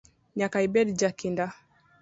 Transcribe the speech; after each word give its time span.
Nyaka 0.37 0.57
ibed 0.67 0.87
jakinda. 1.01 1.45